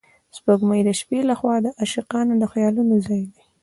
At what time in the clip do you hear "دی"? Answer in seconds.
3.33-3.41